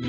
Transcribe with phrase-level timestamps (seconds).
[0.00, 0.06] 朋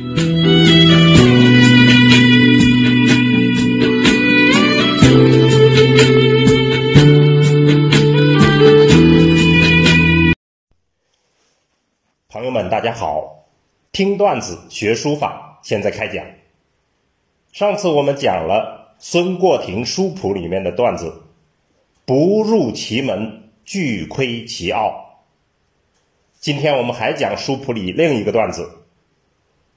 [12.46, 13.47] 友们，大家好！
[13.91, 16.24] 听段子学书法，现在开讲。
[17.52, 21.24] 上次我们讲了孙过庭书谱里面的段子
[22.06, 25.24] ，“不入其门，俱窥其奥”。
[26.40, 28.84] 今天我们还讲书谱里另一个段子，“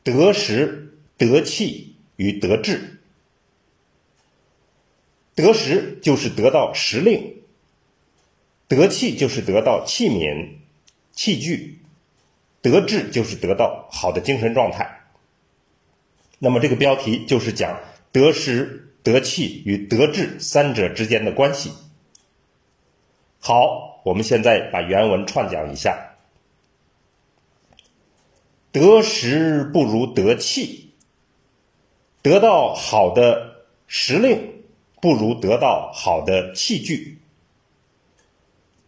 [0.02, 3.00] 得时、得气与得志”。
[5.34, 7.42] 得时就是得到时令，
[8.68, 10.56] 得气就是得到器皿、
[11.12, 11.78] 器具。
[12.60, 15.00] 得志就是得到好的精神状态。
[16.38, 17.80] 那么这个标题就是讲
[18.12, 21.72] 得时、得气与得志三者之间的关系。
[23.40, 26.11] 好，我们现在把原文串讲一下：
[28.72, 30.90] 得时不如得气，
[32.22, 34.64] 得到好的时令
[35.00, 37.18] 不如得到好的器具，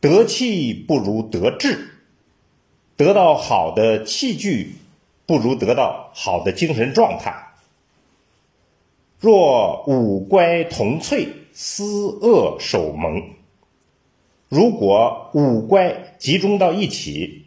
[0.00, 1.90] 得气不如得志。
[2.96, 4.76] 得到好的器具，
[5.26, 7.34] 不如得到好的精神状态。
[9.18, 13.20] 若五乖同萃，思恶守蒙。
[14.48, 17.43] 如果五乖集中到一起，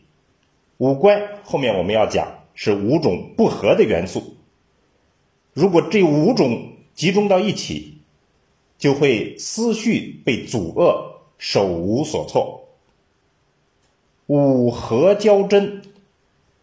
[0.77, 4.35] 五乖后面我们要讲是五种不合的元素。
[5.53, 7.97] 如果这五种集中到一起，
[8.77, 12.67] 就会思绪被阻遏，手无所措。
[14.27, 15.81] 五合交真，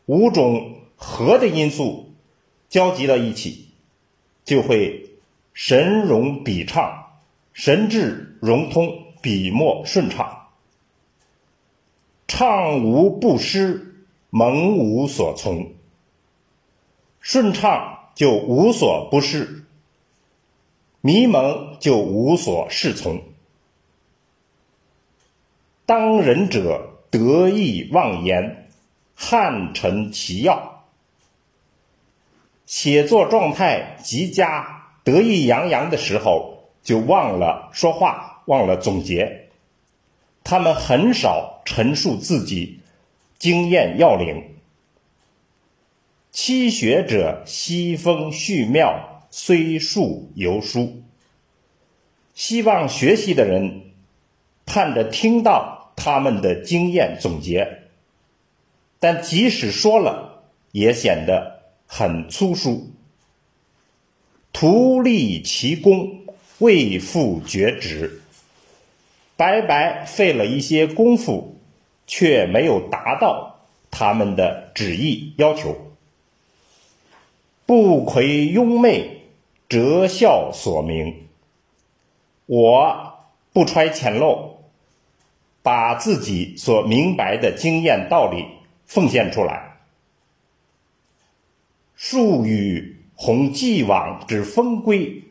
[0.06, 2.12] 五种合的因素
[2.68, 3.68] 交集到一起，
[4.44, 5.10] 就会
[5.52, 7.06] 神融笔畅，
[7.52, 10.48] 神志融通，笔墨顺畅，
[12.28, 13.93] 畅无不失，
[14.36, 15.74] 蒙无所从。
[17.20, 19.62] 顺畅就无所不适，
[21.00, 23.22] 迷蒙就无所适从。
[25.86, 26.90] 当仁者。
[27.10, 28.68] 得意忘言，
[29.14, 30.82] 汉臣其要。
[32.66, 39.48] 写作状态极佳、得意洋洋的时候，就忘了说话，忘了总结。
[40.42, 42.80] 他们很少陈述自己
[43.44, 44.42] 经验要领。
[46.32, 51.02] 七学者西风续妙，虽数犹疏。
[52.32, 53.82] 希望学习的人，
[54.64, 55.92] 盼着听到。
[55.94, 57.82] 他们的经验总结，
[58.98, 62.90] 但即使说了，也显得很粗疏。
[64.52, 66.24] 徒立其功，
[66.58, 68.22] 未复厥职，
[69.36, 71.53] 白白费了一些功夫，
[72.06, 73.60] 却没有达到
[73.90, 75.76] 他们的旨意要求。
[77.66, 79.22] 不魁庸媚，
[79.68, 81.26] 折效所明。
[82.46, 83.14] 我
[83.52, 84.54] 不揣浅陋。
[85.62, 88.44] 把自己所明白的经验道理
[88.84, 89.78] 奉献出来，
[91.96, 95.22] 树与弘既往之风规，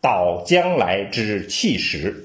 [0.00, 2.24] 导将来之气实，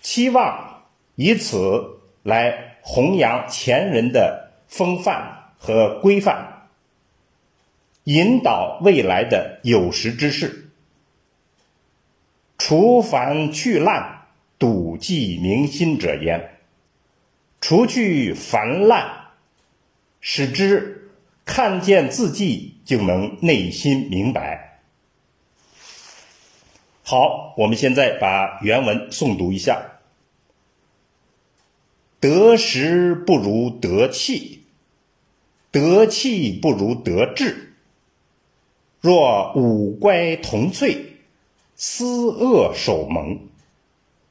[0.00, 0.82] 期望
[1.14, 6.68] 以此来弘扬前人的风范和规范，
[8.04, 10.70] 引导未来的有识之士，
[12.58, 14.20] 除繁去滥。
[14.58, 16.60] 笃记明心者焉，
[17.60, 19.32] 除去烦烂，
[20.20, 21.10] 使之
[21.44, 24.78] 看见字迹就能内心明白。
[27.02, 29.91] 好，我们现在把原文诵读一下：
[32.22, 34.62] 得时不如得气，
[35.72, 37.74] 得气不如得志。
[39.00, 40.98] 若五乖同萃，
[41.74, 43.40] 思恶守蒙。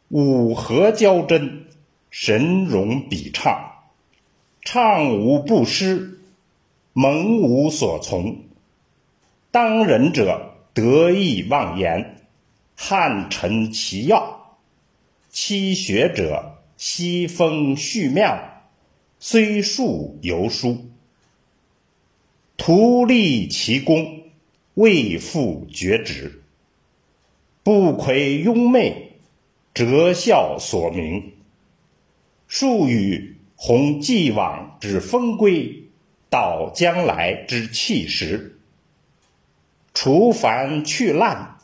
[0.07, 1.66] 五合交真，
[2.09, 3.74] 神融笔畅，
[4.62, 6.22] 畅无不失，
[6.94, 8.46] 蒙无所从。
[9.52, 12.22] 当仁者得意忘言，
[12.78, 14.55] 汉臣其要；
[15.29, 18.63] 欺学者西风续妙，
[19.19, 20.89] 虽数犹疏。
[22.57, 24.23] 徒立其功，
[24.73, 26.41] 未复绝止，
[27.61, 29.11] 不愧庸媚。
[29.75, 31.33] 哲孝所明，
[32.47, 35.84] 数与弘既往之风规，
[36.31, 38.59] 导将来之气实，
[39.93, 41.59] 除繁去滥，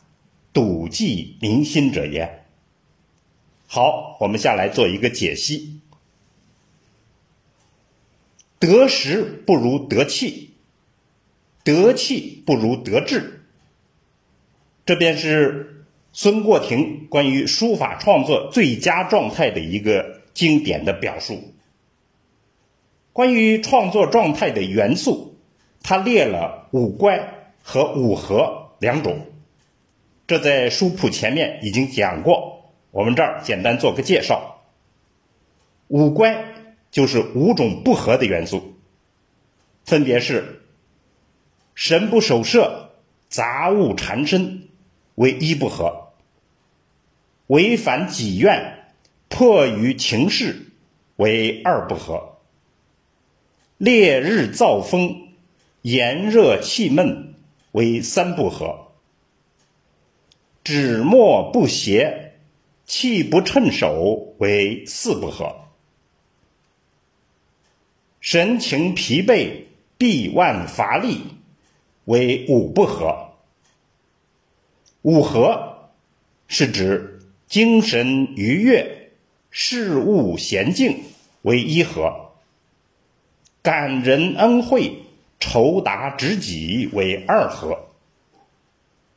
[0.52, 2.37] 笃记民心者焉。
[3.70, 5.82] 好，我们下来做一个解析。
[8.58, 10.54] 得时不如得气，
[11.62, 13.44] 得气不如得志。
[14.86, 15.84] 这便是
[16.14, 21.52] 孙过庭关于书法创作最佳状态的一个经典的表述。
[23.12, 25.36] 关于创作状态的元素，
[25.82, 29.26] 他列了五乖和五合两种，
[30.26, 32.57] 这在书谱前面已经讲过，
[32.90, 34.62] 我们这儿简单做个介绍。
[35.88, 36.54] 五乖
[36.90, 38.74] 就是五种不和的元素，
[39.84, 40.62] 分别是
[41.74, 42.90] 神不守舍、
[43.28, 44.68] 杂物缠身
[45.14, 46.12] 为一不和；
[47.46, 48.90] 违反己愿、
[49.28, 50.66] 迫于情势
[51.16, 52.38] 为二不和；
[53.78, 55.28] 烈日燥风、
[55.82, 57.34] 炎热气闷
[57.72, 58.92] 为三不和；
[60.64, 62.27] 纸墨不协、
[62.88, 65.54] 气不称手为四不和。
[68.18, 69.64] 神情疲惫、
[69.98, 71.20] 臂腕乏力，
[72.06, 73.34] 为五不和。
[75.02, 75.90] 五和
[76.46, 79.12] 是指精神愉悦、
[79.50, 81.02] 事物娴静，
[81.42, 82.30] 为一和。
[83.60, 85.02] 感人恩惠、
[85.38, 87.86] 酬答知己，为二和。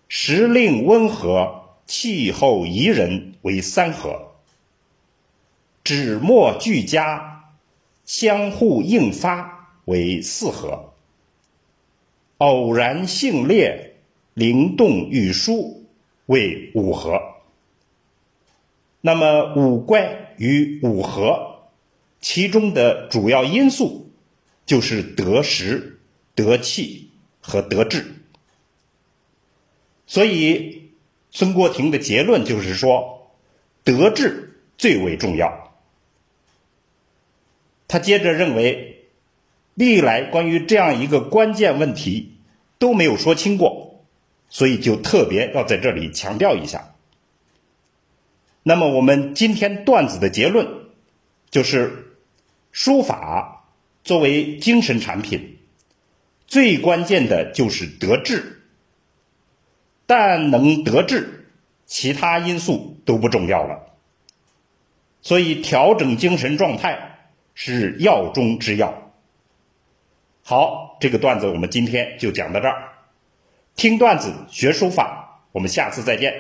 [0.09, 1.60] 时令温和、
[1.91, 4.31] 气候宜人，为三合。
[5.83, 7.27] 纸墨俱佳。
[8.05, 10.93] 相互应发为四合，
[12.39, 13.95] 偶然性烈，
[14.33, 15.85] 灵动与疏
[16.25, 17.21] 为五合。
[18.99, 21.69] 那么五怪与五合，
[22.19, 24.11] 其中的主要因素
[24.65, 26.01] 就是得时、
[26.35, 28.13] 得气和得志。
[30.05, 30.80] 所以
[31.31, 33.31] 孙过庭的结论就是说，
[33.83, 35.73] 德治最为重要。
[37.87, 39.05] 他接着认为，
[39.73, 42.37] 历来关于这样一个关键问题
[42.77, 44.03] 都没有说清过，
[44.49, 46.95] 所以就特别要在这里强调一下。
[48.63, 50.67] 那么，我们今天段子的结论
[51.49, 52.13] 就是：
[52.71, 53.65] 书法
[54.03, 55.57] 作为精神产品，
[56.45, 58.60] 最关键的就是得志。
[60.11, 61.47] 但能得志，
[61.85, 63.95] 其他因素都不重要了。
[65.21, 67.07] 所以，调整精神状态。
[67.53, 69.11] 是药中之药。
[70.41, 72.93] 好，这个段子我们今天就讲到这儿。
[73.75, 76.33] 听段子学书法，我们下次再见。